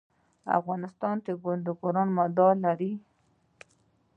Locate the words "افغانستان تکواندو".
0.59-1.73